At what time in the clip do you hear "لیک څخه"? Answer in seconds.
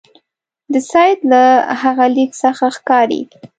2.15-2.65